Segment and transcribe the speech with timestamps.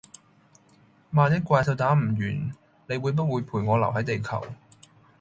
[1.11, 2.17] 萬一怪獸打唔完，
[2.87, 4.41] 你會不會陪我留係地球？